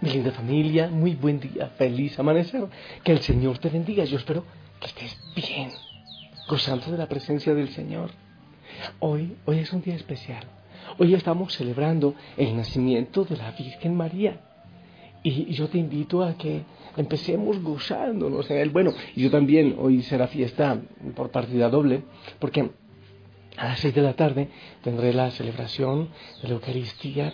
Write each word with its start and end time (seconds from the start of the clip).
Mi 0.00 0.10
linda 0.10 0.32
familia, 0.32 0.88
muy 0.88 1.14
buen 1.14 1.40
día, 1.40 1.68
feliz 1.76 2.18
amanecer. 2.18 2.66
Que 3.02 3.12
el 3.12 3.20
Señor 3.20 3.58
te 3.58 3.68
bendiga. 3.68 4.04
Yo 4.04 4.18
espero 4.18 4.44
que 4.80 4.86
estés 4.86 5.16
bien, 5.34 5.70
gozando 6.48 6.90
de 6.90 6.98
la 6.98 7.08
presencia 7.08 7.54
del 7.54 7.68
Señor. 7.70 8.10
Hoy, 9.00 9.36
hoy 9.44 9.58
es 9.58 9.72
un 9.72 9.82
día 9.82 9.94
especial. 9.94 10.44
Hoy 10.98 11.14
estamos 11.14 11.54
celebrando 11.54 12.14
el 12.36 12.56
nacimiento 12.56 13.24
de 13.24 13.36
la 13.36 13.50
Virgen 13.52 13.96
María. 13.96 14.40
Y 15.22 15.54
yo 15.54 15.68
te 15.68 15.78
invito 15.78 16.22
a 16.22 16.34
que 16.36 16.62
empecemos 16.96 17.62
gozándonos 17.62 18.50
en 18.50 18.58
él. 18.58 18.70
Bueno, 18.70 18.92
yo 19.16 19.30
también, 19.30 19.76
hoy 19.78 20.02
será 20.02 20.26
fiesta 20.26 20.78
por 21.16 21.30
partida 21.30 21.70
doble, 21.70 22.02
porque 22.38 22.70
a 23.56 23.66
las 23.66 23.80
seis 23.80 23.94
de 23.94 24.02
la 24.02 24.14
tarde 24.14 24.48
tendré 24.82 25.12
la 25.12 25.30
celebración 25.30 26.08
de 26.42 26.48
la 26.48 26.54
Eucaristía, 26.54 27.32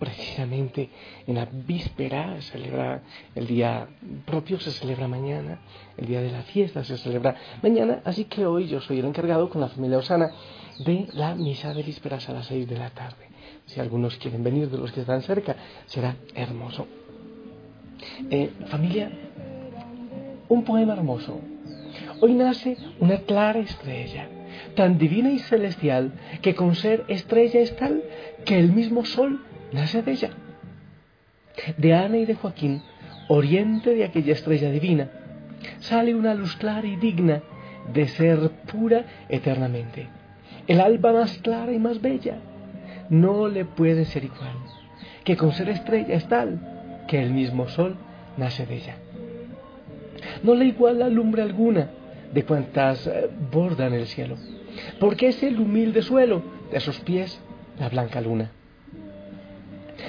precisamente 0.00 0.90
en 1.26 1.36
la 1.36 1.46
víspera, 1.46 2.40
se 2.40 2.52
celebra 2.52 3.02
el 3.36 3.46
día 3.46 3.86
propio, 4.26 4.58
se 4.58 4.72
celebra 4.72 5.06
mañana, 5.06 5.60
el 5.96 6.06
día 6.06 6.20
de 6.22 6.32
la 6.32 6.42
fiesta 6.42 6.82
se 6.82 6.96
celebra 6.98 7.36
mañana, 7.62 8.00
así 8.04 8.24
que 8.24 8.46
hoy 8.46 8.66
yo 8.66 8.80
soy 8.80 8.98
el 8.98 9.06
encargado 9.06 9.48
con 9.48 9.60
la 9.60 9.68
familia 9.68 9.98
Osana 9.98 10.32
de 10.84 11.06
la 11.12 11.36
misa 11.36 11.72
de 11.72 11.84
vísperas 11.84 12.28
a 12.28 12.32
las 12.32 12.46
seis 12.46 12.68
de 12.68 12.76
la 12.76 12.90
tarde. 12.90 13.28
Si 13.66 13.78
algunos 13.78 14.16
quieren 14.16 14.42
venir 14.42 14.68
de 14.70 14.78
los 14.78 14.90
que 14.90 15.02
están 15.02 15.22
cerca, 15.22 15.54
será 15.86 16.16
hermoso. 16.34 16.88
Eh, 18.28 18.50
familia, 18.66 19.10
un 20.48 20.64
poema 20.64 20.94
hermoso. 20.94 21.38
Hoy 22.20 22.34
nace 22.34 22.76
una 22.98 23.18
clara 23.18 23.60
estrella 23.60 24.28
tan 24.74 24.98
divina 24.98 25.30
y 25.30 25.38
celestial 25.38 26.12
que 26.42 26.54
con 26.54 26.74
ser 26.74 27.04
estrella 27.08 27.60
es 27.60 27.76
tal 27.76 28.02
que 28.44 28.58
el 28.58 28.72
mismo 28.72 29.04
sol 29.04 29.40
nace 29.72 30.02
de 30.02 30.12
ella. 30.12 30.30
De 31.76 31.94
Ana 31.94 32.18
y 32.18 32.26
de 32.26 32.34
Joaquín, 32.34 32.82
oriente 33.28 33.94
de 33.94 34.04
aquella 34.04 34.32
estrella 34.32 34.70
divina, 34.70 35.10
sale 35.80 36.14
una 36.14 36.34
luz 36.34 36.56
clara 36.56 36.86
y 36.86 36.96
digna 36.96 37.42
de 37.92 38.08
ser 38.08 38.50
pura 38.70 39.04
eternamente. 39.28 40.08
El 40.66 40.80
alba 40.80 41.12
más 41.12 41.38
clara 41.38 41.72
y 41.72 41.78
más 41.78 42.00
bella 42.00 42.38
no 43.08 43.48
le 43.48 43.64
puede 43.64 44.04
ser 44.04 44.24
igual, 44.24 44.54
que 45.24 45.36
con 45.36 45.52
ser 45.52 45.68
estrella 45.68 46.14
es 46.14 46.28
tal 46.28 47.04
que 47.08 47.20
el 47.20 47.32
mismo 47.32 47.68
sol 47.68 47.96
nace 48.36 48.66
de 48.66 48.76
ella. 48.76 48.96
No 50.42 50.54
le 50.54 50.66
iguala 50.66 51.08
lumbre 51.08 51.42
alguna 51.42 51.90
de 52.32 52.44
cuantas 52.44 53.06
eh, 53.06 53.28
bordan 53.50 53.92
el 53.94 54.06
cielo 54.06 54.36
porque 54.98 55.28
es 55.28 55.42
el 55.42 55.58
humilde 55.58 56.02
suelo 56.02 56.42
de 56.70 56.80
sus 56.80 56.98
pies 57.00 57.40
la 57.78 57.88
blanca 57.88 58.20
luna. 58.20 58.50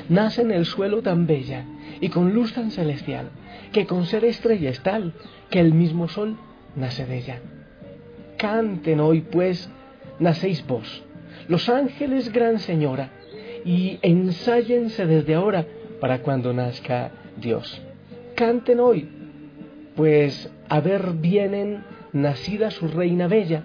Nace 0.09 0.41
en 0.41 0.51
el 0.51 0.65
suelo 0.65 1.01
tan 1.01 1.25
bella 1.27 1.65
y 1.99 2.09
con 2.09 2.33
luz 2.33 2.53
tan 2.53 2.71
celestial, 2.71 3.29
que 3.71 3.85
con 3.85 4.05
ser 4.05 4.25
estrella 4.25 4.69
es 4.69 4.81
tal 4.81 5.13
que 5.49 5.59
el 5.59 5.73
mismo 5.73 6.07
sol 6.07 6.37
nace 6.75 7.05
de 7.05 7.17
ella. 7.17 7.39
Canten 8.37 8.99
hoy, 8.99 9.21
pues, 9.21 9.69
nacéis 10.19 10.65
vos, 10.65 11.03
los 11.47 11.69
ángeles, 11.69 12.31
gran 12.31 12.59
señora, 12.59 13.11
y 13.63 13.99
ensáyense 14.01 15.05
desde 15.05 15.35
ahora 15.35 15.65
para 15.99 16.19
cuando 16.19 16.51
nazca 16.51 17.11
Dios. 17.37 17.81
Canten 18.35 18.79
hoy, 18.79 19.07
pues 19.95 20.49
a 20.67 20.79
ver 20.79 21.13
vienen 21.13 21.83
nacida 22.13 22.71
su 22.71 22.87
reina 22.87 23.27
bella, 23.27 23.63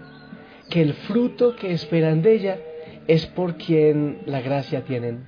que 0.70 0.82
el 0.82 0.94
fruto 0.94 1.56
que 1.56 1.72
esperan 1.72 2.22
de 2.22 2.34
ella 2.34 2.58
es 3.06 3.26
por 3.26 3.56
quien 3.56 4.22
la 4.26 4.40
gracia 4.40 4.84
tienen. 4.84 5.26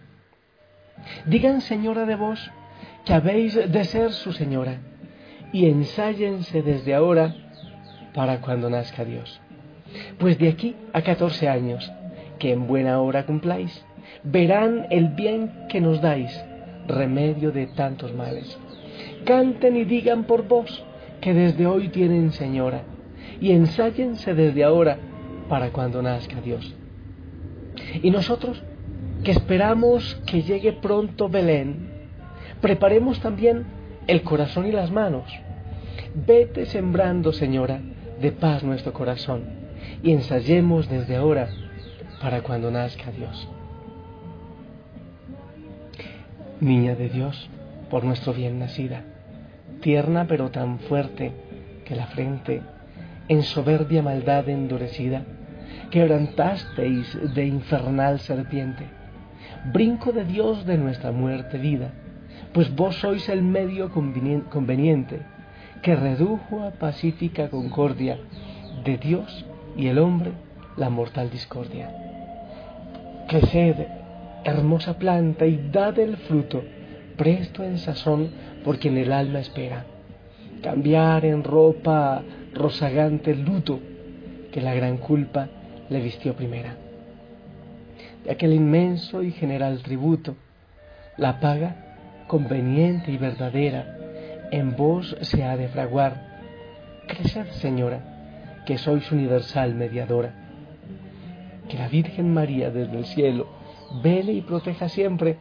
Digan, 1.26 1.60
señora 1.60 2.06
de 2.06 2.16
vos, 2.16 2.50
que 3.04 3.14
habéis 3.14 3.54
de 3.54 3.84
ser 3.84 4.12
su 4.12 4.32
señora, 4.32 4.78
y 5.52 5.66
ensáyense 5.66 6.62
desde 6.62 6.94
ahora 6.94 7.34
para 8.14 8.40
cuando 8.40 8.68
nazca 8.68 9.04
Dios. 9.04 9.40
Pues 10.18 10.38
de 10.38 10.48
aquí 10.48 10.76
a 10.92 11.02
catorce 11.02 11.48
años, 11.48 11.90
que 12.38 12.52
en 12.52 12.66
buena 12.66 13.00
hora 13.00 13.26
cumpláis, 13.26 13.84
verán 14.24 14.86
el 14.90 15.08
bien 15.08 15.66
que 15.68 15.80
nos 15.80 16.00
dais, 16.00 16.44
remedio 16.86 17.52
de 17.52 17.66
tantos 17.68 18.12
males. 18.14 18.58
Canten 19.24 19.76
y 19.76 19.84
digan 19.84 20.24
por 20.24 20.46
vos 20.46 20.84
que 21.20 21.34
desde 21.34 21.66
hoy 21.66 21.88
tienen 21.88 22.32
señora, 22.32 22.82
y 23.40 23.52
ensáyense 23.52 24.34
desde 24.34 24.64
ahora 24.64 24.98
para 25.48 25.70
cuando 25.70 26.02
nazca 26.02 26.40
Dios. 26.40 26.74
Y 28.02 28.10
nosotros, 28.10 28.62
que 29.24 29.30
esperamos 29.30 30.20
que 30.26 30.42
llegue 30.42 30.72
pronto 30.72 31.28
Belén, 31.28 31.90
preparemos 32.60 33.20
también 33.20 33.64
el 34.06 34.22
corazón 34.22 34.66
y 34.66 34.72
las 34.72 34.90
manos. 34.90 35.30
Vete 36.14 36.66
sembrando, 36.66 37.32
Señora, 37.32 37.80
de 38.20 38.32
paz 38.32 38.62
nuestro 38.64 38.92
corazón 38.92 39.44
y 40.02 40.12
ensayemos 40.12 40.88
desde 40.88 41.16
ahora 41.16 41.48
para 42.20 42.42
cuando 42.42 42.70
nazca 42.70 43.10
Dios. 43.10 43.48
Niña 46.60 46.96
de 46.96 47.08
Dios, 47.08 47.48
por 47.88 48.02
nuestro 48.02 48.32
bien 48.34 48.58
nacida, 48.58 49.04
tierna 49.80 50.26
pero 50.26 50.50
tan 50.50 50.80
fuerte 50.80 51.32
que 51.84 51.94
la 51.94 52.06
frente 52.08 52.62
en 53.28 53.42
soberbia 53.42 54.02
maldad 54.02 54.48
endurecida, 54.48 55.24
quebrantasteis 55.90 57.34
de 57.34 57.46
infernal 57.46 58.20
serpiente. 58.20 58.84
Brinco 59.72 60.12
de 60.12 60.24
Dios 60.24 60.66
de 60.66 60.78
nuestra 60.78 61.12
muerte 61.12 61.58
vida, 61.58 61.92
pues 62.52 62.74
vos 62.74 62.96
sois 62.96 63.28
el 63.28 63.42
medio 63.42 63.90
conveniente 63.90 65.20
que 65.82 65.94
redujo 65.94 66.62
a 66.62 66.70
pacífica 66.72 67.48
concordia 67.48 68.18
de 68.84 68.96
Dios 68.96 69.44
y 69.76 69.86
el 69.88 69.98
hombre 69.98 70.32
la 70.76 70.90
mortal 70.90 71.30
discordia. 71.30 71.90
Creced, 73.28 73.76
hermosa 74.44 74.98
planta, 74.98 75.46
y 75.46 75.68
dad 75.70 75.98
el 75.98 76.16
fruto, 76.16 76.62
presto 77.16 77.64
en 77.64 77.78
sazón 77.78 78.30
por 78.64 78.78
quien 78.78 78.96
el 78.96 79.12
alma 79.12 79.40
espera. 79.40 79.84
Cambiar 80.62 81.24
en 81.24 81.44
ropa 81.44 82.22
rozagante 82.54 83.34
luto 83.34 83.80
que 84.52 84.60
la 84.60 84.74
gran 84.74 84.96
culpa 84.96 85.48
le 85.88 86.00
vistió 86.00 86.34
primera. 86.34 86.76
De 88.24 88.32
aquel 88.32 88.52
inmenso 88.52 89.22
y 89.22 89.30
general 89.30 89.82
tributo, 89.82 90.36
la 91.16 91.40
paga 91.40 91.76
conveniente 92.26 93.10
y 93.10 93.16
verdadera 93.16 93.96
en 94.50 94.76
vos 94.76 95.16
se 95.20 95.44
ha 95.44 95.56
de 95.56 95.68
fraguar. 95.68 96.28
Creced, 97.06 97.48
Señora, 97.52 98.62
que 98.66 98.78
sois 98.78 99.10
universal 99.12 99.74
mediadora. 99.74 100.34
Que 101.68 101.78
la 101.78 101.88
Virgen 101.88 102.32
María 102.32 102.70
desde 102.70 102.96
el 102.96 103.06
cielo 103.06 103.48
vele 104.02 104.32
y 104.32 104.40
proteja 104.42 104.88
siempre 104.88 105.38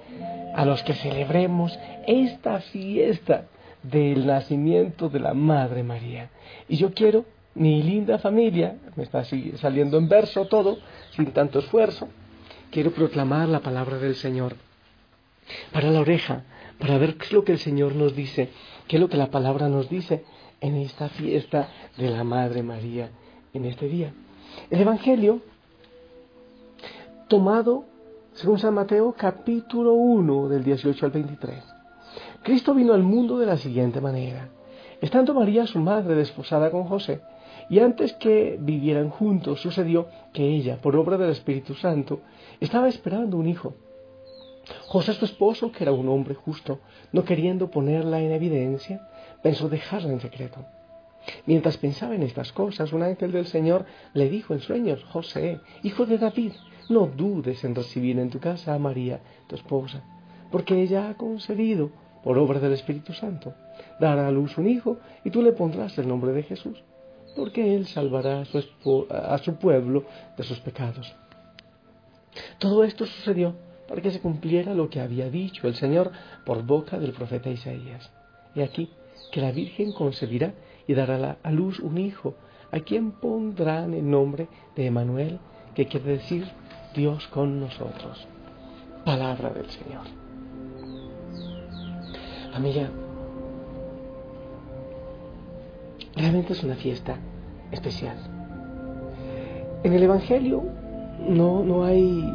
a 0.56 0.66
los 0.66 0.84
que 0.84 0.94
celebremos 0.94 1.78
esta 2.06 2.60
fiesta 2.60 3.46
del 3.90 4.26
nacimiento 4.26 5.10
de 5.10 5.20
la 5.20 5.34
Madre 5.34 5.84
María. 5.84 6.30
Y 6.68 6.78
yo 6.78 6.94
quiero 6.94 7.26
mi 7.56 7.82
linda 7.82 8.20
familia, 8.20 8.78
me 8.96 9.04
está 9.04 9.24
saliendo 9.24 9.98
en 9.98 10.08
verso 10.08 10.46
todo, 10.46 10.78
sin 11.16 11.32
tanto 11.32 11.60
esfuerzo, 11.60 12.08
quiero 12.72 12.92
proclamar 12.92 13.50
la 13.50 13.62
palabra 13.62 13.98
del 13.98 14.16
Señor. 14.16 14.56
Para 15.72 15.90
la 15.90 16.02
oreja, 16.02 16.44
para 16.78 16.98
ver 16.98 17.16
qué 17.16 17.26
es 17.26 17.32
lo 17.32 17.44
que 17.44 17.54
el 17.54 17.60
Señor 17.60 17.96
nos 17.96 18.16
dice, 18.16 18.50
qué 18.88 18.98
es 18.98 19.00
lo 19.00 19.10
que 19.10 19.18
la 19.18 19.32
palabra 19.32 19.70
nos 19.70 19.90
dice 19.90 20.24
en 20.62 20.76
esta 20.76 21.10
fiesta 21.10 21.70
de 21.98 22.10
la 22.10 22.24
Madre 22.24 22.64
María, 22.64 23.10
en 23.54 23.66
este 23.66 23.88
día. 23.88 24.14
El 24.70 24.82
Evangelio, 24.82 25.42
tomado 27.28 27.86
según 28.34 28.60
San 28.60 28.76
Mateo 28.76 29.16
capítulo 29.18 29.94
1 29.94 30.50
del 30.50 30.64
18 30.64 31.06
al 31.06 31.12
23. 31.12 31.77
Cristo 32.48 32.74
vino 32.74 32.94
al 32.94 33.04
mundo 33.04 33.38
de 33.40 33.46
la 33.46 33.58
siguiente 33.58 34.00
manera. 34.00 34.48
Estando 35.02 35.34
María, 35.34 35.68
su 35.68 35.80
madre, 35.80 36.16
desposada 36.16 36.72
con 36.72 36.86
José, 36.86 37.20
y 37.70 37.80
antes 37.80 38.14
que 38.14 38.58
vivieran 38.58 39.10
juntos, 39.10 39.60
sucedió 39.60 40.08
que 40.32 40.48
ella, 40.48 40.78
por 40.78 40.96
obra 40.96 41.18
del 41.18 41.32
Espíritu 41.32 41.74
Santo, 41.74 42.22
estaba 42.62 42.88
esperando 42.88 43.36
un 43.36 43.50
hijo. 43.50 43.74
José, 44.86 45.12
su 45.12 45.26
esposo, 45.26 45.74
que 45.74 45.84
era 45.84 45.92
un 45.92 46.08
hombre 46.08 46.36
justo, 46.36 46.80
no 47.12 47.26
queriendo 47.26 47.70
ponerla 47.70 48.22
en 48.22 48.32
evidencia, 48.32 49.06
pensó 49.44 49.68
dejarla 49.68 50.14
en 50.14 50.22
secreto. 50.22 50.64
Mientras 51.48 51.76
pensaba 51.76 52.16
en 52.16 52.24
estas 52.24 52.54
cosas, 52.54 52.94
un 52.94 53.04
ángel 53.04 53.34
del 53.34 53.48
Señor 53.48 53.84
le 54.14 54.30
dijo 54.30 54.54
en 54.54 54.62
sueños, 54.62 55.04
José, 55.04 55.60
hijo 55.84 56.06
de 56.06 56.18
David, 56.18 56.54
no 56.88 57.08
dudes 57.08 57.66
en 57.66 57.76
recibir 57.76 58.18
en 58.20 58.30
tu 58.30 58.40
casa 58.40 58.74
a 58.74 58.80
María, 58.80 59.20
tu 59.48 59.56
esposa, 59.56 60.02
porque 60.50 60.82
ella 60.82 61.10
ha 61.10 61.16
concebido, 61.16 61.92
por 62.28 62.38
obra 62.40 62.60
del 62.60 62.74
Espíritu 62.74 63.14
Santo, 63.14 63.54
dará 64.02 64.28
a 64.28 64.32
luz 64.32 64.58
un 64.58 64.68
hijo 64.68 64.98
y 65.24 65.30
tú 65.30 65.42
le 65.42 65.54
pondrás 65.54 65.98
el 65.98 66.10
nombre 66.10 66.34
de 66.34 66.44
Jesús 66.44 66.84
porque 67.38 67.74
Él 67.74 67.88
salvará 67.88 68.42
a 68.42 69.38
su, 69.38 69.56
pueblo 69.56 70.04
de 70.36 70.44
sus 70.44 70.60
pecados. 70.60 71.16
Todo 72.60 72.84
esto 72.84 73.06
sucedió 73.06 73.56
para 73.88 74.02
que 74.02 74.12
se 74.12 74.20
cumpliera 74.20 74.74
lo 74.74 74.90
que 74.90 75.00
había 75.00 75.30
dicho 75.30 75.70
el 75.70 75.76
Señor 75.76 76.12
por 76.46 76.64
boca 76.64 77.00
del 77.00 77.14
profeta 77.14 77.50
Isaías. 77.50 78.12
Y 78.54 78.60
aquí 78.60 78.90
que 79.32 79.40
la 79.40 79.54
Virgen 79.54 79.94
concebirá 79.94 80.54
y 80.86 80.96
dará 80.96 81.38
a 81.42 81.52
luz 81.52 81.80
un 81.80 81.98
hijo, 81.98 82.36
a 82.74 82.82
quien 82.82 83.14
pondrán 83.14 83.94
el 83.94 84.10
nombre 84.10 84.50
de 84.76 84.88
Emanuel, 84.88 85.40
que 85.76 85.88
quiere 85.88 86.18
decir 86.18 86.46
Dios 86.94 87.26
con 87.28 87.62
nosotros. 87.62 88.28
Palabra 89.06 89.52
del 89.52 89.70
Señor. 89.70 90.27
Amiga, 92.58 92.90
realmente 96.16 96.54
es 96.54 96.64
una 96.64 96.74
fiesta 96.74 97.18
especial. 97.72 98.18
En 99.84 99.94
el 99.94 100.02
Evangelio 100.02 100.64
no, 101.30 101.64
no 101.64 101.84
hay 101.84 102.34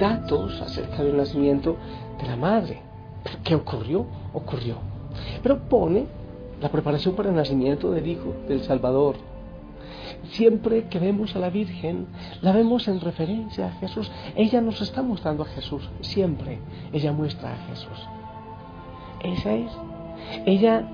datos 0.00 0.60
acerca 0.60 1.04
del 1.04 1.16
nacimiento 1.16 1.76
de 2.20 2.26
la 2.26 2.34
madre. 2.34 2.80
¿Qué 3.44 3.54
ocurrió? 3.54 4.04
Ocurrió. 4.32 4.78
Pero 5.44 5.60
pone 5.60 6.06
la 6.60 6.68
preparación 6.68 7.14
para 7.14 7.28
el 7.28 7.36
nacimiento 7.36 7.92
del 7.92 8.08
Hijo 8.08 8.34
del 8.48 8.64
Salvador. 8.64 9.14
Siempre 10.32 10.88
que 10.88 10.98
vemos 10.98 11.36
a 11.36 11.38
la 11.38 11.50
Virgen, 11.50 12.08
la 12.42 12.50
vemos 12.50 12.88
en 12.88 13.00
referencia 13.00 13.68
a 13.68 13.72
Jesús. 13.74 14.10
Ella 14.34 14.60
nos 14.60 14.80
está 14.80 15.02
mostrando 15.02 15.44
a 15.44 15.46
Jesús, 15.46 15.88
siempre. 16.00 16.58
Ella 16.92 17.12
muestra 17.12 17.52
a 17.52 17.68
Jesús. 17.68 18.08
Esa 19.22 19.54
es. 19.54 19.70
Ella, 20.46 20.84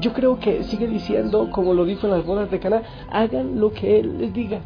yo 0.00 0.12
creo 0.12 0.38
que 0.38 0.64
sigue 0.64 0.86
diciendo, 0.86 1.50
como 1.50 1.74
lo 1.74 1.84
dijo 1.84 2.06
en 2.06 2.12
las 2.12 2.24
bodas 2.24 2.50
de 2.50 2.60
Cana, 2.60 2.82
hagan 3.10 3.60
lo 3.60 3.72
que 3.72 4.00
Él 4.00 4.18
les 4.18 4.32
diga 4.32 4.60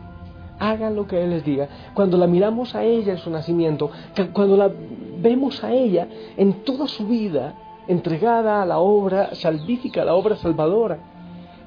hagan 0.61 0.97
lo 0.97 1.07
que 1.07 1.23
Él 1.23 1.31
les 1.31 1.45
diga. 1.45 1.69
Cuando 1.95 2.19
la 2.19 2.27
miramos 2.27 2.75
a 2.75 2.83
ella 2.83 3.13
en 3.13 3.19
su 3.19 3.31
nacimiento, 3.31 3.91
cuando 4.33 4.57
la 4.57 4.71
vemos 5.19 5.63
a 5.63 5.73
ella 5.73 6.09
en 6.37 6.65
toda 6.65 6.89
su 6.89 7.07
vida 7.07 7.55
entregada 7.87 8.63
a 8.63 8.67
la 8.67 8.79
obra 8.79 9.35
salvífica, 9.35 10.03
a 10.03 10.05
la 10.05 10.15
obra 10.15 10.37
salvadora, 10.37 10.99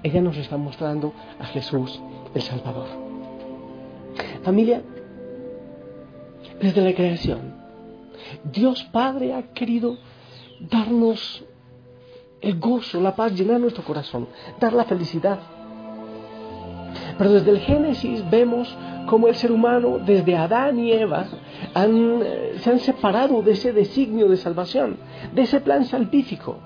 ella 0.03 0.21
nos 0.21 0.37
está 0.37 0.57
mostrando 0.57 1.13
a 1.39 1.45
Jesús 1.45 2.01
el 2.33 2.41
Salvador. 2.41 2.87
Familia, 4.43 4.81
desde 6.59 6.81
la 6.81 6.93
creación, 6.93 7.55
Dios 8.43 8.83
Padre 8.91 9.33
ha 9.33 9.43
querido 9.53 9.97
darnos 10.69 11.43
el 12.41 12.59
gozo, 12.59 13.01
la 13.01 13.15
paz, 13.15 13.33
llenar 13.33 13.59
nuestro 13.59 13.83
corazón, 13.83 14.27
dar 14.59 14.73
la 14.73 14.85
felicidad, 14.85 15.39
pero 17.17 17.33
desde 17.33 17.51
el 17.51 17.59
Génesis 17.59 18.27
vemos 18.29 18.75
cómo 19.05 19.27
el 19.27 19.35
ser 19.35 19.51
humano, 19.51 19.99
desde 19.99 20.35
Adán 20.35 20.79
y 20.79 20.91
Eva, 20.91 21.25
eh, 21.75 22.55
se 22.59 22.69
han 22.69 22.79
separado 22.79 23.41
de 23.41 23.51
ese 23.51 23.73
designio 23.73 24.27
de 24.27 24.37
salvación, 24.37 24.97
de 25.33 25.43
ese 25.43 25.59
plan 25.61 25.85
salvífico. 25.85 26.57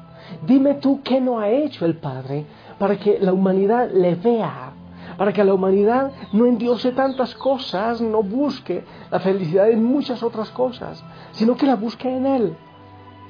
Dime 0.46 0.76
tú 0.76 1.02
qué 1.04 1.22
no 1.22 1.40
ha 1.40 1.50
hecho 1.50 1.86
el 1.86 1.98
Padre 1.98 2.46
para 2.80 2.98
que 2.98 3.20
la 3.20 3.34
humanidad 3.34 3.90
le 3.92 4.16
vea, 4.16 4.74
para 5.18 5.32
que 5.32 5.44
la 5.44 5.54
humanidad 5.54 6.12
no 6.34 6.46
endiose 6.46 6.92
tantas 6.92 7.36
cosas, 7.36 8.02
no 8.02 8.24
busque 8.24 8.84
la 9.12 9.20
felicidad 9.20 9.70
en 9.70 9.84
muchas 9.84 10.24
otras 10.24 10.50
cosas, 10.50 11.04
sino 11.32 11.56
que 11.56 11.66
la 11.66 11.76
busque 11.76 12.10
en 12.10 12.26
Él. 12.26 12.56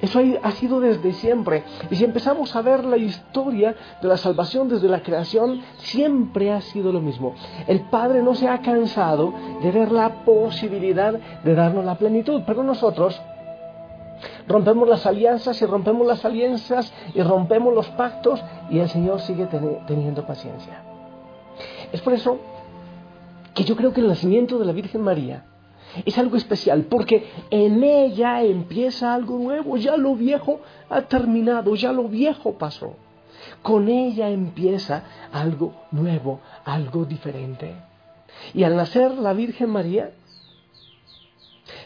Eso 0.00 0.20
ha 0.42 0.50
sido 0.52 0.80
desde 0.80 1.12
siempre. 1.12 1.64
Y 1.90 1.96
si 1.96 2.04
empezamos 2.04 2.54
a 2.54 2.62
ver 2.62 2.84
la 2.84 2.96
historia 2.96 3.74
de 4.02 4.08
la 4.08 4.16
salvación 4.16 4.68
desde 4.68 4.88
la 4.88 5.02
creación, 5.02 5.62
siempre 5.78 6.52
ha 6.52 6.60
sido 6.60 6.92
lo 6.92 7.00
mismo. 7.00 7.34
El 7.66 7.80
Padre 7.82 8.22
no 8.22 8.34
se 8.34 8.48
ha 8.48 8.60
cansado 8.60 9.32
de 9.62 9.70
ver 9.70 9.92
la 9.92 10.24
posibilidad 10.24 11.14
de 11.42 11.54
darnos 11.54 11.84
la 11.84 11.96
plenitud, 11.96 12.42
pero 12.46 12.62
nosotros 12.62 13.20
rompemos 14.46 14.88
las 14.88 15.06
alianzas 15.06 15.60
y 15.60 15.66
rompemos 15.66 16.06
las 16.06 16.24
alianzas 16.24 16.92
y 17.14 17.22
rompemos 17.22 17.74
los 17.74 17.88
pactos 17.90 18.42
y 18.70 18.78
el 18.78 18.88
Señor 18.88 19.20
sigue 19.20 19.46
teniendo 19.86 20.26
paciencia. 20.26 20.82
Es 21.92 22.00
por 22.02 22.12
eso 22.12 22.38
que 23.54 23.64
yo 23.64 23.76
creo 23.76 23.92
que 23.92 24.02
el 24.02 24.08
nacimiento 24.08 24.58
de 24.58 24.66
la 24.66 24.72
Virgen 24.72 25.00
María 25.00 25.44
es 26.04 26.18
algo 26.18 26.36
especial 26.36 26.82
porque 26.84 27.26
en 27.50 27.82
ella 27.82 28.42
empieza 28.42 29.14
algo 29.14 29.38
nuevo, 29.38 29.76
ya 29.76 29.96
lo 29.96 30.14
viejo 30.14 30.60
ha 30.88 31.02
terminado, 31.02 31.74
ya 31.74 31.92
lo 31.92 32.08
viejo 32.08 32.58
pasó. 32.58 32.96
Con 33.62 33.88
ella 33.88 34.28
empieza 34.28 35.04
algo 35.32 35.74
nuevo, 35.90 36.40
algo 36.64 37.04
diferente. 37.04 37.74
Y 38.54 38.64
al 38.64 38.76
nacer 38.76 39.12
la 39.12 39.32
Virgen 39.32 39.70
María, 39.70 40.12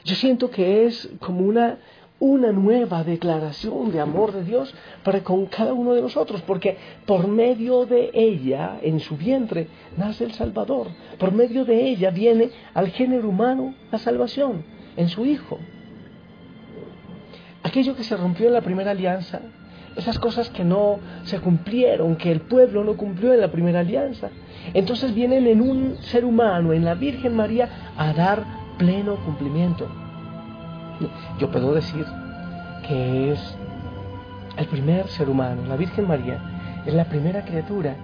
yo 0.05 0.15
siento 0.15 0.51
que 0.51 0.87
es 0.87 1.09
como 1.21 1.41
una 1.47 1.79
una 2.21 2.53
nueva 2.53 3.03
declaración 3.03 3.91
de 3.91 4.01
amor 4.01 4.33
de 4.33 4.45
Dios 4.45 4.73
para 5.03 5.25
con 5.25 5.47
cada 5.47 5.73
uno 5.73 5.95
de 5.95 6.03
nosotros, 6.03 6.43
porque 6.47 6.77
por 7.07 7.27
medio 7.27 7.87
de 7.87 8.11
ella, 8.13 8.79
en 8.83 9.01
su 9.01 9.17
vientre, 9.17 9.69
nace 9.97 10.25
el 10.25 10.33
Salvador, 10.33 10.89
por 11.19 11.33
medio 11.33 11.65
de 11.65 11.89
ella 11.89 12.11
viene 12.11 12.51
al 12.75 12.89
género 12.91 13.29
humano 13.29 13.75
la 13.91 13.99
salvación, 13.99 14.65
en 14.97 15.09
su 15.09 15.25
Hijo. 15.25 15.59
Aquello 17.63 17.97
que 17.97 18.05
se 18.05 18.17
rompió 18.17 18.49
en 18.49 18.53
la 18.53 18.61
primera 18.61 18.91
alianza, 18.91 19.41
esas 19.97 20.19
cosas 20.19 20.51
que 20.51 20.65
no 20.65 21.01
se 21.25 21.41
cumplieron, 21.41 22.17
que 22.17 22.31
el 22.31 22.43
pueblo 22.43 22.85
no 22.85 22.97
cumplió 22.97 23.33
en 23.33 23.41
la 23.41 23.51
primera 23.51 23.81
alianza, 23.81 24.31
entonces 24.75 25.15
vienen 25.15 25.47
en 25.47 25.63
un 25.63 25.97
ser 26.03 26.27
humano, 26.27 26.75
en 26.75 26.85
la 26.85 26.95
Virgen 26.95 27.35
María, 27.35 27.93
a 27.97 28.13
dar 28.13 28.45
pleno 28.79 29.17
cumplimiento. 29.25 29.89
Yo 31.39 31.51
puedo 31.51 31.75
decir 31.75 32.07
que 32.87 33.33
es 33.33 33.57
el 34.57 34.67
primer 34.67 35.09
ser 35.09 35.29
humano, 35.29 35.63
la 35.67 35.77
Virgen 35.77 36.07
María, 36.07 36.83
es 36.87 36.95
la 36.95 37.05
primera 37.05 37.45
criatura 37.45 37.97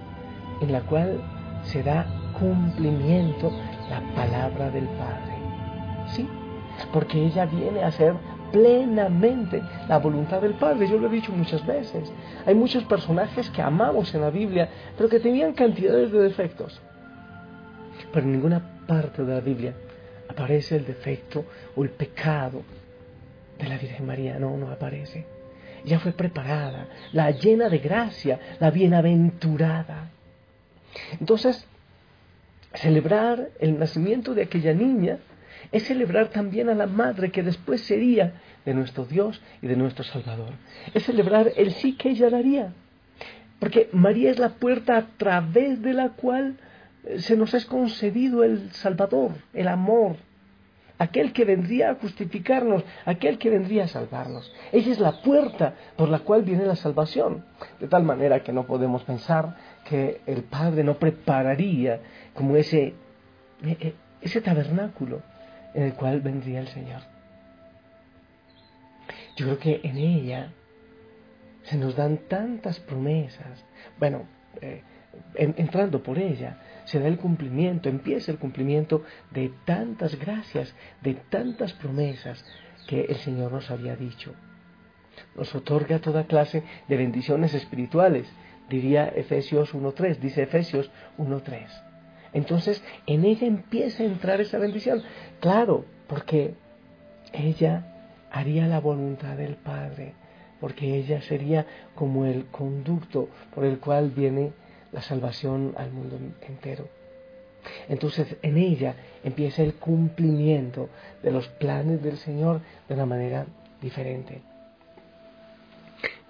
en 0.61 0.71
la 0.71 0.81
cual 0.81 1.21
se 1.63 1.83
da 1.83 2.05
cumplimiento 2.39 3.51
la 3.89 4.01
palabra 4.15 4.69
del 4.69 4.85
Padre. 4.85 5.33
¿Sí? 6.07 6.27
Porque 6.93 7.25
ella 7.25 7.45
viene 7.45 7.83
a 7.83 7.91
ser 7.91 8.15
plenamente 8.51 9.61
la 9.87 9.97
voluntad 9.97 10.41
del 10.41 10.53
Padre. 10.53 10.87
Yo 10.87 10.97
lo 10.97 11.07
he 11.07 11.11
dicho 11.11 11.31
muchas 11.31 11.65
veces. 11.65 12.11
Hay 12.45 12.55
muchos 12.55 12.83
personajes 12.85 13.49
que 13.49 13.61
amamos 13.61 14.13
en 14.15 14.21
la 14.21 14.29
Biblia, 14.29 14.69
pero 14.95 15.09
que 15.09 15.19
tenían 15.19 15.53
cantidades 15.53 16.11
de 16.11 16.19
defectos. 16.19 16.79
Pero 18.11 18.25
en 18.25 18.31
ninguna 18.31 18.61
parte 18.87 19.23
de 19.23 19.33
la 19.33 19.41
Biblia 19.41 19.73
aparece 20.29 20.77
el 20.77 20.85
defecto 20.85 21.45
o 21.75 21.83
el 21.83 21.89
pecado 21.89 22.61
de 23.57 23.67
la 23.67 23.77
Virgen 23.77 24.05
María, 24.05 24.39
no, 24.39 24.55
no 24.57 24.71
aparece. 24.71 25.25
Ya 25.85 25.99
fue 25.99 26.11
preparada, 26.11 26.87
la 27.11 27.31
llena 27.31 27.69
de 27.69 27.79
gracia, 27.79 28.39
la 28.59 28.71
bienaventurada. 28.71 30.09
Entonces, 31.19 31.65
celebrar 32.73 33.49
el 33.59 33.79
nacimiento 33.79 34.33
de 34.33 34.43
aquella 34.43 34.73
niña 34.73 35.19
es 35.71 35.83
celebrar 35.83 36.29
también 36.29 36.69
a 36.69 36.75
la 36.75 36.87
madre 36.87 37.31
que 37.31 37.43
después 37.43 37.81
sería 37.81 38.41
de 38.65 38.73
nuestro 38.73 39.05
Dios 39.05 39.41
y 39.61 39.67
de 39.67 39.75
nuestro 39.75 40.03
Salvador. 40.03 40.53
Es 40.93 41.05
celebrar 41.05 41.51
el 41.55 41.73
sí 41.73 41.93
que 41.93 42.09
ella 42.09 42.29
daría. 42.29 42.73
Porque 43.59 43.89
María 43.91 44.29
es 44.29 44.39
la 44.39 44.49
puerta 44.49 44.97
a 44.97 45.07
través 45.17 45.81
de 45.81 45.93
la 45.93 46.09
cual 46.09 46.57
eh, 47.05 47.19
se 47.19 47.35
nos 47.35 47.53
es 47.53 47.65
concedido 47.65 48.43
el 48.43 48.71
Salvador, 48.71 49.31
el 49.53 49.67
amor, 49.67 50.17
aquel 50.97 51.33
que 51.33 51.45
vendría 51.45 51.91
a 51.91 51.95
justificarnos, 51.95 52.83
aquel 53.05 53.37
que 53.37 53.49
vendría 53.49 53.85
a 53.85 53.87
salvarnos. 53.87 54.51
Ella 54.71 54.91
es 54.91 54.99
la 54.99 55.21
puerta 55.21 55.75
por 55.95 56.09
la 56.09 56.19
cual 56.19 56.43
viene 56.43 56.65
la 56.65 56.75
salvación. 56.75 57.45
De 57.79 57.87
tal 57.87 58.03
manera 58.03 58.43
que 58.43 58.53
no 58.53 58.65
podemos 58.65 59.03
pensar 59.03 59.55
que 59.85 60.21
el 60.25 60.43
Padre 60.43 60.83
no 60.83 60.95
prepararía 60.95 62.01
como 62.33 62.55
ese, 62.55 62.95
e, 63.63 63.71
e, 63.79 63.95
ese 64.21 64.41
tabernáculo 64.41 65.21
en 65.73 65.83
el 65.83 65.93
cual 65.93 66.21
vendría 66.21 66.59
el 66.59 66.67
Señor. 66.67 67.01
Yo 69.35 69.45
creo 69.45 69.59
que 69.59 69.81
en 69.83 69.97
ella 69.97 70.51
se 71.63 71.77
nos 71.77 71.95
dan 71.95 72.17
tantas 72.27 72.79
promesas. 72.79 73.63
Bueno, 73.99 74.23
eh, 74.61 74.81
entrando 75.35 76.03
por 76.03 76.19
ella, 76.19 76.57
se 76.85 76.99
da 76.99 77.07
el 77.07 77.17
cumplimiento, 77.17 77.89
empieza 77.89 78.31
el 78.31 78.37
cumplimiento 78.37 79.03
de 79.31 79.51
tantas 79.65 80.17
gracias, 80.17 80.73
de 81.01 81.15
tantas 81.15 81.73
promesas 81.73 82.43
que 82.87 83.01
el 83.01 83.17
Señor 83.17 83.51
nos 83.51 83.69
había 83.69 83.95
dicho. 83.95 84.33
Nos 85.35 85.53
otorga 85.55 85.99
toda 85.99 86.25
clase 86.25 86.63
de 86.87 86.97
bendiciones 86.97 87.53
espirituales, 87.53 88.27
diría 88.69 89.07
Efesios 89.07 89.73
1.3, 89.73 90.17
dice 90.17 90.43
Efesios 90.43 90.91
1.3. 91.17 91.67
Entonces, 92.33 92.83
en 93.05 93.25
ella 93.25 93.47
empieza 93.47 94.03
a 94.03 94.05
entrar 94.05 94.41
esa 94.41 94.57
bendición. 94.57 95.01
Claro, 95.39 95.85
porque 96.07 96.55
ella 97.33 97.85
haría 98.31 98.67
la 98.67 98.79
voluntad 98.79 99.37
del 99.37 99.55
Padre, 99.55 100.13
porque 100.59 100.95
ella 100.97 101.21
sería 101.21 101.65
como 101.95 102.25
el 102.25 102.45
conducto 102.47 103.29
por 103.53 103.65
el 103.65 103.79
cual 103.79 104.11
viene 104.11 104.51
la 104.91 105.01
salvación 105.01 105.73
al 105.77 105.91
mundo 105.91 106.17
entero. 106.41 106.87
Entonces 107.89 108.37
en 108.41 108.57
ella 108.57 108.95
empieza 109.23 109.61
el 109.61 109.75
cumplimiento 109.75 110.89
de 111.23 111.31
los 111.31 111.47
planes 111.47 112.01
del 112.01 112.17
Señor 112.17 112.61
de 112.87 112.95
una 112.95 113.05
manera 113.05 113.45
diferente. 113.81 114.41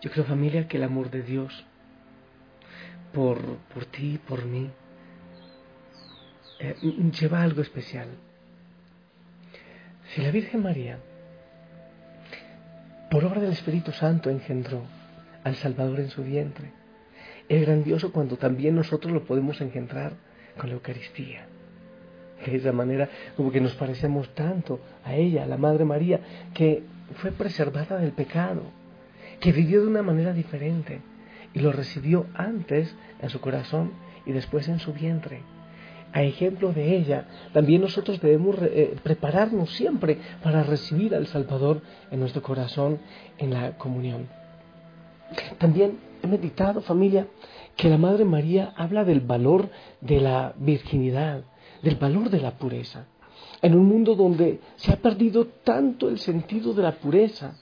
Yo 0.01 0.11
creo 0.11 0.25
familia 0.25 0.67
que 0.67 0.77
el 0.77 0.83
amor 0.83 1.09
de 1.09 1.23
Dios 1.23 1.65
por, 3.13 3.39
por 3.73 3.85
ti 3.85 4.19
por 4.27 4.45
mí 4.45 4.69
eh, 6.59 6.75
lleva 7.19 7.41
algo 7.41 7.61
especial. 7.61 8.07
Si 10.13 10.21
la 10.21 10.31
Virgen 10.31 10.63
María, 10.63 10.99
por 13.11 13.25
obra 13.25 13.41
del 13.41 13.51
Espíritu 13.51 13.91
Santo, 13.91 14.29
engendró 14.29 14.81
al 15.43 15.55
Salvador 15.55 15.99
en 15.99 16.09
su 16.09 16.23
vientre, 16.23 16.71
es 17.49 17.61
grandioso 17.61 18.11
cuando 18.11 18.37
también 18.37 18.75
nosotros 18.75 19.13
lo 19.13 19.23
podemos 19.23 19.59
engendrar 19.61 20.13
con 20.57 20.69
la 20.69 20.75
Eucaristía. 20.75 21.47
De 22.45 22.55
esa 22.55 22.71
manera, 22.71 23.09
como 23.35 23.51
que 23.51 23.61
nos 23.61 23.73
parecemos 23.73 24.29
tanto 24.35 24.79
a 25.03 25.15
ella, 25.15 25.43
a 25.43 25.47
la 25.47 25.57
Madre 25.57 25.85
María, 25.85 26.19
que 26.53 26.83
fue 27.15 27.31
preservada 27.31 27.97
del 27.97 28.11
pecado, 28.11 28.63
que 29.39 29.51
vivió 29.51 29.81
de 29.81 29.87
una 29.87 30.03
manera 30.03 30.33
diferente 30.33 31.01
y 31.53 31.59
lo 31.59 31.71
recibió 31.71 32.27
antes 32.35 32.93
en 33.21 33.29
su 33.29 33.39
corazón 33.39 33.91
y 34.25 34.33
después 34.33 34.67
en 34.67 34.79
su 34.79 34.93
vientre. 34.93 35.41
A 36.13 36.23
ejemplo 36.23 36.71
de 36.73 36.95
ella, 36.95 37.25
también 37.53 37.81
nosotros 37.81 38.21
debemos 38.21 38.57
eh, 38.61 38.95
prepararnos 39.03 39.71
siempre 39.71 40.17
para 40.41 40.63
recibir 40.63 41.13
al 41.15 41.27
Salvador 41.27 41.81
en 42.11 42.19
nuestro 42.19 42.41
corazón 42.41 42.99
en 43.37 43.53
la 43.53 43.77
comunión. 43.77 44.27
También 45.57 45.97
he 46.21 46.27
meditado, 46.27 46.81
familia, 46.81 47.27
que 47.75 47.89
la 47.89 47.97
Madre 47.97 48.25
María 48.25 48.73
habla 48.75 49.03
del 49.03 49.21
valor 49.21 49.69
de 50.01 50.19
la 50.19 50.53
virginidad, 50.57 51.43
del 51.81 51.95
valor 51.95 52.29
de 52.29 52.41
la 52.41 52.57
pureza. 52.57 53.05
En 53.61 53.75
un 53.75 53.85
mundo 53.85 54.15
donde 54.15 54.59
se 54.75 54.91
ha 54.91 54.97
perdido 54.97 55.47
tanto 55.63 56.09
el 56.09 56.19
sentido 56.19 56.73
de 56.73 56.83
la 56.83 56.93
pureza 56.93 57.55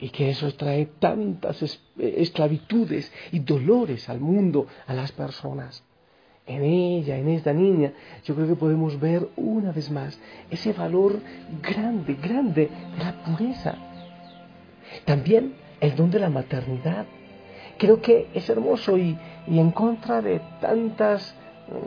y 0.00 0.10
que 0.10 0.30
eso 0.30 0.52
trae 0.54 0.86
tantas 0.98 1.80
esclavitudes 1.98 3.12
y 3.32 3.40
dolores 3.40 4.08
al 4.08 4.20
mundo, 4.20 4.66
a 4.86 4.94
las 4.94 5.12
personas. 5.12 5.84
En 6.46 6.62
ella, 6.62 7.18
en 7.18 7.28
esta 7.28 7.52
niña, 7.52 7.92
yo 8.24 8.34
creo 8.34 8.46
que 8.46 8.54
podemos 8.54 8.98
ver 8.98 9.28
una 9.36 9.70
vez 9.70 9.90
más 9.90 10.18
ese 10.50 10.72
valor 10.72 11.20
grande, 11.62 12.14
grande 12.14 12.70
de 12.96 13.04
la 13.04 13.22
pureza. 13.22 13.76
También 15.04 15.54
el 15.80 15.94
don 15.94 16.10
de 16.10 16.18
la 16.18 16.30
maternidad, 16.30 17.06
creo 17.78 18.02
que 18.02 18.28
es 18.34 18.48
hermoso 18.48 18.98
y, 18.98 19.16
en 19.46 19.70
contra 19.70 20.20
de 20.20 20.40
tantas 20.60 21.34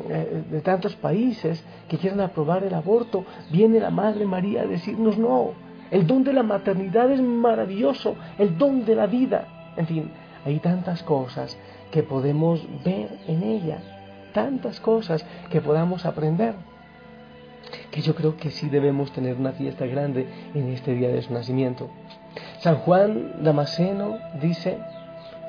eh, 0.10 0.44
de 0.52 0.62
tantos 0.62 0.96
países 0.96 1.64
que 1.90 1.98
quieren 1.98 2.22
aprobar 2.22 2.64
el 2.64 2.74
aborto, 2.74 3.26
viene 3.52 3.80
la 3.80 3.90
Madre 3.90 4.26
María 4.26 4.62
a 4.62 4.68
decirnos 4.68 5.18
no, 5.18 5.54
el 5.90 6.06
don 6.06 6.24
de 6.24 6.34
la 6.34 6.44
maternidad 6.44 7.12
es 7.12 7.22
maravilloso, 7.22 8.16
el 8.38 8.58
don 8.58 8.86
de 8.86 8.96
la 8.96 9.08
vida. 9.08 9.74
En 9.76 9.88
fin, 9.88 10.12
hay 10.46 10.60
tantas 10.60 11.04
cosas 11.04 11.58
que 11.92 12.04
podemos 12.04 12.66
ver 12.84 13.20
en 13.28 13.44
ella, 13.44 13.80
tantas 14.34 14.80
cosas 14.80 15.26
que 15.50 15.62
podamos 15.62 16.06
aprender, 16.06 16.56
que 17.90 18.02
yo 18.02 18.16
creo 18.16 18.38
que 18.38 18.52
sí 18.52 18.70
debemos 18.70 19.12
tener 19.12 19.36
una 19.36 19.52
fiesta 19.52 19.86
grande 19.86 20.28
en 20.54 20.70
este 20.70 20.94
día 20.94 21.10
de 21.10 21.22
su 21.22 21.34
nacimiento. 21.34 21.90
San 22.60 22.78
Juan 22.78 23.44
Damasceno 23.44 24.18
dice, 24.42 24.78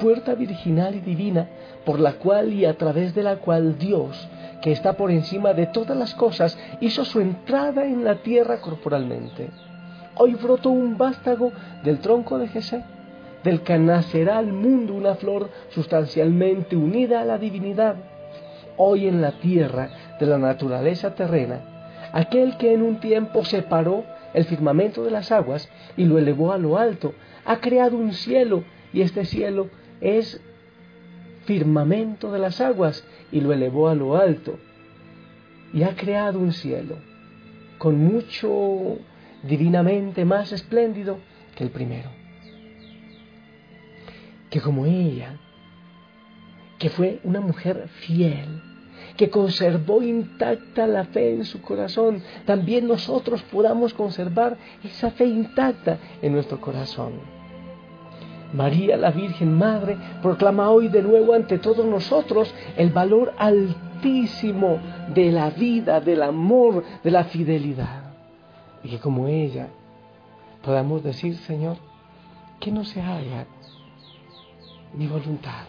puerta 0.03 0.35
virginal 0.35 0.97
y 0.97 1.01
divina, 1.01 1.47
por 1.87 2.01
la 2.01 2.15
cual 2.15 2.53
y 2.53 2.65
a 2.65 2.77
través 2.77 3.15
de 3.15 3.23
la 3.23 3.37
cual 3.37 3.79
Dios, 3.79 4.29
que 4.61 4.73
está 4.73 4.95
por 4.95 5.13
encima 5.13 5.55
de 5.55 5.67
todas 5.67 5.97
las 5.97 6.13
cosas, 6.17 6.59
hizo 6.81 7.05
su 7.05 7.21
entrada 7.21 7.87
en 7.87 8.03
la 8.03 8.17
tierra 8.17 8.61
corporalmente. 8.61 9.51
Hoy 10.17 10.35
brotó 10.35 10.71
un 10.71 10.99
vástago 10.99 11.53
del 11.85 12.01
tronco 12.01 12.37
de 12.39 12.49
Jesé, 12.49 12.83
del 13.45 13.61
que 13.61 13.79
nacerá 13.79 14.39
al 14.39 14.53
mundo 14.53 14.95
una 14.95 15.15
flor 15.15 15.51
sustancialmente 15.71 16.75
unida 16.75 17.21
a 17.21 17.25
la 17.25 17.39
divinidad. 17.39 17.95
Hoy 18.77 19.07
en 19.07 19.23
la 19.23 19.39
tierra 19.39 19.89
de 20.19 20.27
la 20.27 20.39
naturaleza 20.39 21.15
terrena, 21.15 21.61
aquel 22.13 22.57
que 22.57 22.75
en 22.75 22.83
un 22.83 22.99
tiempo 22.99 23.45
separó 23.45 24.03
el 24.35 24.47
firmamento 24.47 25.05
de 25.05 25.13
las 25.13 25.31
aguas 25.31 25.69
y 25.97 26.07
lo 26.07 26.19
elevó 26.19 26.51
a 26.51 26.59
lo 26.59 26.77
alto, 26.77 27.15
ha 27.45 27.59
creado 27.59 27.97
un 27.97 28.13
cielo 28.13 28.65
y 28.93 29.03
este 29.03 29.25
cielo 29.25 29.69
es 30.03 30.41
firmamento 31.45 32.31
de 32.33 32.39
las 32.39 32.61
aguas 32.61 33.05
y 33.31 33.41
lo 33.41 33.53
elevó 33.53 33.89
a 33.89 33.95
lo 33.95 34.17
alto. 34.17 34.59
Y 35.73 35.85
ha 35.85 35.97
creado 35.97 36.39
un 36.39 36.53
cielo 36.53 36.97
con 37.79 37.99
mucho 37.99 38.99
divinamente 39.43 40.25
más 40.25 40.53
espléndido 40.53 41.19
que 41.57 41.65
el 41.65 41.71
primero. 41.71 42.11
Que 44.51 44.61
como 44.61 44.85
ella, 44.85 45.39
que 46.79 46.91
fue 46.91 47.21
una 47.25 47.41
mujer 47.41 47.89
fiel, 48.07 48.63
que 49.17 49.31
conservó 49.31 50.03
intacta 50.03 50.87
la 50.87 51.05
fe 51.07 51.35
en 51.35 51.45
su 51.45 51.61
corazón, 51.63 52.23
también 52.45 52.87
nosotros 52.87 53.43
podamos 53.45 53.95
conservar 53.95 54.59
esa 54.85 55.11
fe 55.11 55.25
intacta 55.25 55.99
en 56.21 56.33
nuestro 56.33 56.61
corazón. 56.61 57.42
María 58.53 58.97
la 58.97 59.11
Virgen 59.11 59.57
Madre 59.57 59.97
proclama 60.21 60.71
hoy 60.71 60.89
de 60.89 61.03
nuevo 61.03 61.35
ante 61.35 61.59
todos 61.59 61.85
nosotros 61.87 62.53
el 62.77 62.91
valor 62.91 63.35
altísimo 63.39 64.79
de 65.15 65.33
la 65.33 65.51
vida, 65.51 66.01
del 66.01 66.23
amor, 66.23 66.85
de 67.03 67.11
la 67.11 67.25
fidelidad. 67.25 68.13
Y 68.85 68.91
que 68.91 68.99
como 68.99 69.29
ella 69.29 69.69
podamos 70.65 71.03
decir, 71.03 71.37
Señor, 71.39 71.77
que 72.61 72.71
no 72.71 72.85
se 72.85 73.01
haga 73.01 73.47
mi 74.95 75.07
voluntad, 75.07 75.65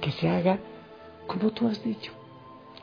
que 0.00 0.10
se 0.12 0.28
haga 0.28 0.58
como 1.26 1.50
tú 1.50 1.66
has 1.66 1.82
dicho 1.82 2.12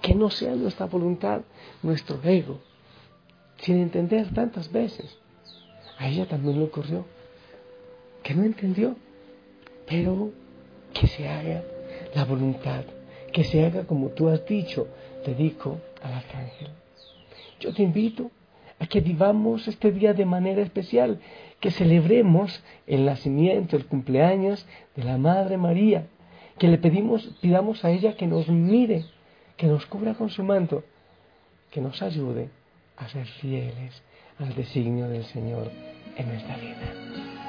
que 0.02 0.16
no 0.16 0.30
sea 0.30 0.56
nuestra 0.56 0.88
voluntad, 0.88 1.42
nuestro 1.84 2.20
ego, 2.24 2.60
sin 3.58 3.78
entender 3.78 4.34
tantas 4.34 4.72
veces. 4.72 5.18
A 6.00 6.08
ella 6.08 6.28
también 6.28 6.58
le 6.58 6.66
ocurrió, 6.66 7.06
que 8.24 8.34
no 8.34 8.44
entendió, 8.44 8.96
pero 9.88 10.32
que 10.94 11.08
se 11.08 11.28
haga 11.28 11.64
la 12.16 12.26
voluntad, 12.26 12.84
que 13.32 13.44
se 13.44 13.66
haga 13.66 13.86
como 13.86 14.10
tú 14.10 14.30
has 14.30 14.46
dicho, 14.46 14.88
te 15.24 15.34
dijo 15.34 15.80
al 16.04 16.14
arcángel. 16.14 16.70
Yo 17.60 17.74
te 17.74 17.84
invito 17.84 18.32
a 18.80 18.88
que 18.88 19.02
vivamos 19.02 19.68
este 19.68 19.92
día 19.92 20.14
de 20.14 20.26
manera 20.26 20.62
especial, 20.62 21.20
que 21.60 21.72
celebremos 21.72 22.64
el 22.88 23.06
nacimiento, 23.06 23.76
el 23.76 23.86
cumpleaños 23.86 24.66
de 24.96 25.04
la 25.04 25.18
Madre 25.18 25.58
María, 25.58 26.08
que 26.58 26.68
le 26.68 26.78
pedimos, 26.78 27.24
pidamos 27.42 27.86
a 27.86 27.92
ella 27.92 28.16
que 28.16 28.28
nos 28.28 28.48
mire 28.48 29.06
que 29.62 29.68
nos 29.68 29.86
cubra 29.86 30.16
con 30.16 30.32
su 30.32 30.44
manto, 30.44 30.84
que 31.70 31.82
nos 31.82 32.02
ayude 32.02 32.50
a 32.98 33.08
ser 33.10 33.28
fieles 33.28 34.02
al 34.40 34.56
designio 34.56 35.08
del 35.08 35.24
Señor 35.26 35.70
en 36.18 36.28
nuestra 36.28 36.58
vida. 36.58 37.41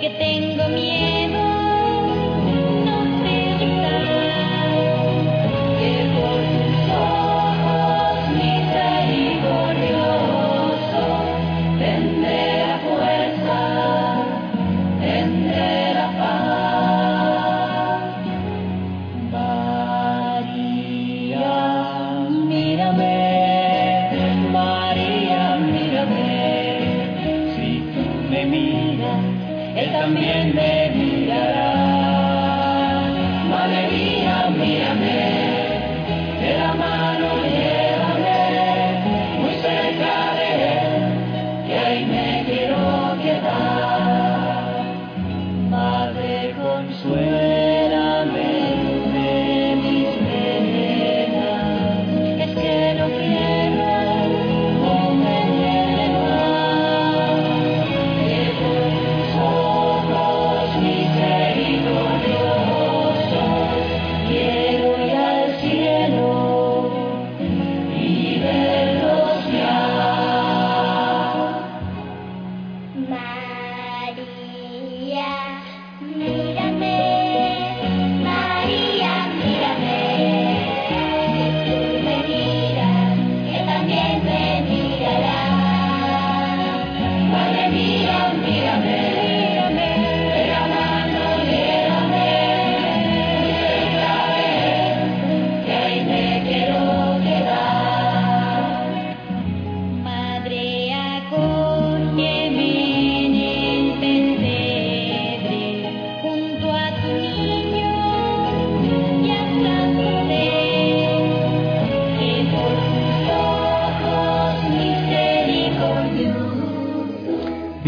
que 0.00 0.10
tengo 0.10 0.68
miedo. 0.68 1.07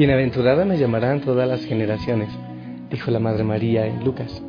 Bienaventurada 0.00 0.64
me 0.64 0.78
llamarán 0.78 1.20
todas 1.20 1.46
las 1.46 1.62
generaciones, 1.66 2.30
dijo 2.88 3.10
la 3.10 3.18
Madre 3.18 3.44
María 3.44 3.84
en 3.84 4.02
Lucas. 4.02 4.42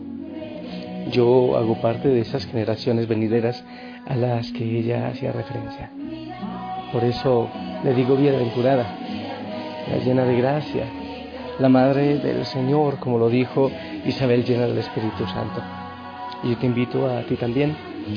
Yo 1.11 1.57
hago 1.57 1.81
parte 1.81 2.07
de 2.07 2.21
esas 2.21 2.45
generaciones 2.45 3.05
venideras 3.09 3.61
a 4.07 4.15
las 4.15 4.49
que 4.53 4.63
ella 4.63 5.09
hacía 5.09 5.33
referencia. 5.33 5.91
Por 6.93 7.03
eso 7.03 7.49
le 7.83 7.93
digo 7.93 8.15
bienaventurada, 8.15 8.97
la 9.91 9.97
llena 9.97 10.23
de 10.23 10.37
gracia, 10.37 10.85
la 11.59 11.67
Madre 11.67 12.19
del 12.19 12.45
Señor, 12.45 12.99
como 12.99 13.17
lo 13.17 13.29
dijo 13.29 13.69
Isabel 14.05 14.45
llena 14.45 14.67
del 14.67 14.77
Espíritu 14.77 15.27
Santo. 15.27 15.61
Y 16.43 16.51
yo 16.51 16.57
te 16.59 16.65
invito 16.65 17.09
a 17.09 17.23
ti 17.23 17.35
también 17.35 17.75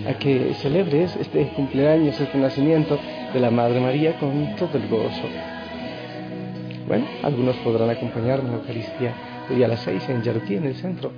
a 0.08 0.12
que 0.20 0.54
celebres 0.54 1.16
este 1.16 1.48
cumpleaños, 1.48 2.20
este 2.20 2.38
nacimiento 2.38 2.96
de 3.32 3.40
la 3.40 3.50
Madre 3.50 3.80
María 3.80 4.20
con 4.20 4.54
todo 4.54 4.78
el 4.78 4.86
gozo 4.86 5.53
bueno, 6.86 7.06
algunos 7.22 7.56
podrán 7.56 7.88
acompañarnos 7.88 8.46
en 8.46 8.52
la 8.52 8.58
Eucaristía 8.58 9.14
hoy 9.50 9.62
a 9.62 9.68
las 9.68 9.80
seis 9.80 10.06
en 10.08 10.22
Yaruquí, 10.22 10.56
en 10.56 10.66
el 10.66 10.74
centro. 10.74 11.12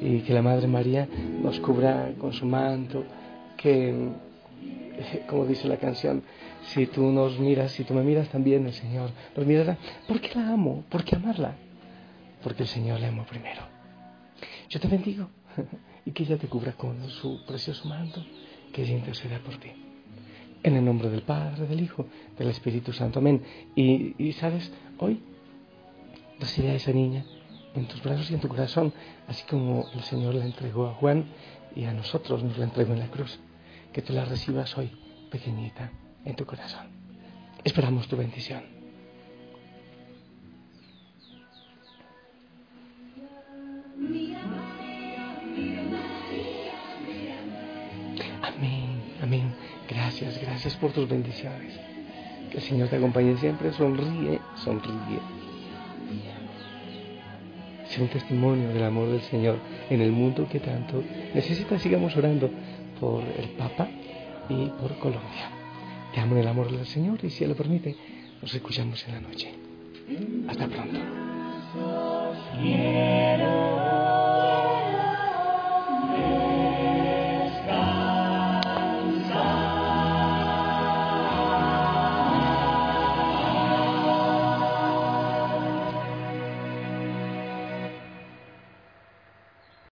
Y 0.00 0.20
que 0.20 0.32
la 0.32 0.42
Madre 0.42 0.66
María 0.66 1.08
nos 1.42 1.58
cubra 1.60 2.12
con 2.18 2.32
su 2.32 2.46
manto, 2.46 3.04
que, 3.56 4.10
como 5.28 5.46
dice 5.46 5.68
la 5.68 5.76
canción, 5.76 6.22
si 6.68 6.86
tú 6.86 7.02
nos 7.10 7.38
miras, 7.38 7.72
si 7.72 7.84
tú 7.84 7.94
me 7.94 8.02
miras 8.02 8.28
también, 8.28 8.66
el 8.66 8.72
Señor 8.72 9.10
nos 9.36 9.46
mirará. 9.46 9.76
¿Por 10.06 10.20
qué 10.20 10.30
la 10.34 10.52
amo? 10.52 10.84
¿Por 10.88 11.04
qué 11.04 11.16
amarla? 11.16 11.54
Porque 12.42 12.62
el 12.62 12.68
Señor 12.68 13.00
la 13.00 13.08
amo 13.08 13.24
primero. 13.24 13.62
Yo 14.68 14.80
te 14.80 14.88
bendigo 14.88 15.28
y 16.04 16.12
que 16.12 16.22
ella 16.22 16.36
te 16.36 16.48
cubra 16.48 16.72
con 16.72 17.08
su 17.08 17.44
precioso 17.44 17.88
manto, 17.88 18.24
que 18.72 18.82
ella 18.82 18.92
interceda 18.92 19.38
por 19.38 19.56
ti. 19.58 19.70
En 20.62 20.76
el 20.76 20.84
nombre 20.84 21.10
del 21.10 21.22
Padre, 21.22 21.66
del 21.66 21.80
Hijo, 21.80 22.06
del 22.38 22.48
Espíritu 22.48 22.92
Santo. 22.92 23.18
Amén. 23.18 23.42
Y, 23.74 24.32
sabes, 24.32 24.72
hoy 24.98 25.20
recibe 26.38 26.70
a 26.70 26.74
esa 26.74 26.92
niña 26.92 27.24
en 27.74 27.86
tus 27.86 28.02
brazos 28.02 28.30
y 28.30 28.34
en 28.34 28.40
tu 28.40 28.48
corazón, 28.48 28.92
así 29.26 29.44
como 29.48 29.86
el 29.94 30.02
Señor 30.02 30.34
la 30.34 30.44
entregó 30.44 30.86
a 30.86 30.94
Juan 30.94 31.24
y 31.74 31.84
a 31.84 31.92
nosotros 31.92 32.42
nos 32.44 32.58
la 32.58 32.64
entregó 32.64 32.92
en 32.92 33.00
la 33.00 33.10
cruz. 33.10 33.40
Que 33.92 34.02
tú 34.02 34.12
la 34.12 34.24
recibas 34.24 34.76
hoy, 34.78 34.90
pequeñita, 35.30 35.90
en 36.24 36.36
tu 36.36 36.46
corazón. 36.46 36.86
Esperamos 37.64 38.08
tu 38.08 38.16
bendición. 38.16 38.81
Por 50.82 50.92
tus 50.92 51.08
bendiciones. 51.08 51.78
Que 52.50 52.58
el 52.58 52.62
Señor 52.62 52.88
te 52.88 52.96
acompañe 52.96 53.36
siempre. 53.38 53.72
Sonríe, 53.72 54.40
sonríe. 54.56 55.20
Sea 57.86 58.02
un 58.02 58.08
testimonio 58.08 58.68
del 58.70 58.82
amor 58.82 59.08
del 59.08 59.20
Señor 59.22 59.58
en 59.88 60.00
el 60.00 60.10
mundo 60.10 60.48
que 60.50 60.58
tanto 60.58 61.02
necesita. 61.34 61.78
Sigamos 61.78 62.16
orando 62.16 62.50
por 62.98 63.22
el 63.22 63.50
Papa 63.50 63.88
y 64.48 64.66
por 64.80 64.98
Colombia. 64.98 65.50
Te 66.12 66.20
amo 66.20 66.34
en 66.34 66.40
el 66.40 66.48
amor 66.48 66.70
del 66.70 66.84
Señor 66.86 67.20
y 67.22 67.30
si 67.30 67.44
Él 67.44 67.50
lo 67.50 67.56
permite, 67.56 67.96
nos 68.42 68.52
escuchamos 68.52 69.06
en 69.06 69.14
la 69.14 69.20
noche. 69.20 69.54
Hasta 70.48 70.66
pronto. 70.66 70.98